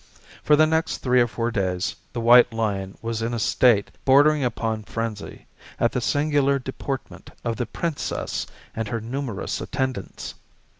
For 0.41 0.55
the 0.55 0.65
next 0.65 0.97
three 0.97 1.21
or 1.21 1.27
four 1.27 1.51
days, 1.51 1.95
the 2.11 2.21
White 2.21 2.51
Lion 2.51 2.97
was 3.03 3.21
in 3.21 3.35
a 3.35 3.39
state 3.39 3.91
bordering 4.03 4.43
upon 4.43 4.81
frenzy, 4.81 5.45
at 5.79 5.91
the 5.91 6.01
singular 6.01 6.57
deportment 6.57 7.29
of 7.45 7.57
the 7.57 7.67
"Princess" 7.67 8.47
and 8.75 8.87
her 8.87 8.99
numerous 8.99 9.61
attendants. 9.61 10.33